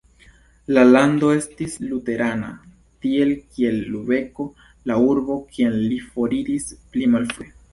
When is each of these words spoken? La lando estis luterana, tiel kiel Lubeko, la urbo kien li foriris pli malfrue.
La 0.75 0.83
lando 0.91 1.27
estis 1.39 1.75
luterana, 1.89 2.49
tiel 3.05 3.35
kiel 3.41 3.77
Lubeko, 3.93 4.49
la 4.93 4.99
urbo 5.11 5.37
kien 5.55 5.81
li 5.93 6.01
foriris 6.17 6.71
pli 6.91 7.13
malfrue. 7.17 7.51